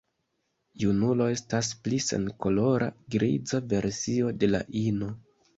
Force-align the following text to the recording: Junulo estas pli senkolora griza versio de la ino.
Junulo 0.83 1.27
estas 1.33 1.69
pli 1.83 1.99
senkolora 2.05 2.89
griza 3.17 3.63
versio 3.75 4.35
de 4.41 4.51
la 4.55 4.67
ino. 4.85 5.13